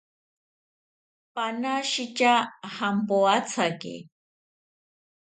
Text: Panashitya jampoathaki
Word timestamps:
Panashitya 1.35 2.33
jampoathaki 2.75 3.95